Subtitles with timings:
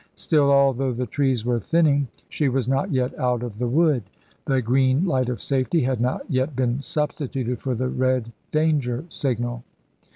[0.15, 4.01] Still, although the trees were thinning, she was not yet out of the wood.
[4.45, 9.63] The green light of safety had not yet been substituted for the red danger signal.